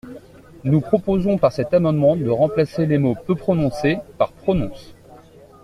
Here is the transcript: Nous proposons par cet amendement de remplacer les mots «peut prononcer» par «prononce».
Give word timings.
Nous 0.63 0.81
proposons 0.81 1.37
par 1.37 1.51
cet 1.53 1.75
amendement 1.75 2.15
de 2.15 2.27
remplacer 2.27 2.87
les 2.87 2.97
mots 2.97 3.13
«peut 3.27 3.35
prononcer» 3.35 3.99
par 4.17 4.31
«prononce». 4.33 4.95